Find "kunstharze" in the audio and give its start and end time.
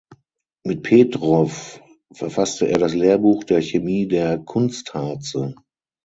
4.39-5.53